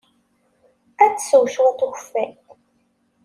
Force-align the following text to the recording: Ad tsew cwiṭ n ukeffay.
Ad 1.03 1.13
tsew 1.17 1.43
cwiṭ 1.53 1.79
n 1.83 1.85
ukeffay. 1.85 2.31